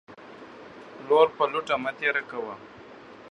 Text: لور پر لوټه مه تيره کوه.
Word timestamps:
لور 1.07 1.27
پر 1.35 1.47
لوټه 1.53 1.75
مه 1.83 1.91
تيره 1.99 2.23
کوه. 2.31 2.53